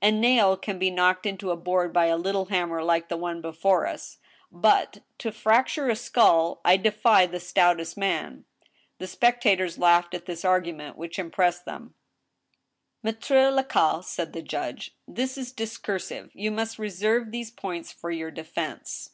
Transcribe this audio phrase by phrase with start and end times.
[0.00, 3.42] A nail can be knocked into a board by a little hammer like the one
[3.42, 4.16] before us....
[4.50, 8.46] But, to fracture a skull, I defy the stoutest man—
[8.98, 11.92] The spectators laug^hed at this argument, which impressed them."
[13.04, 18.30] Mattre Lacaille," said the judge," this is discursive, you muse reserve these points for your
[18.30, 19.10] defense."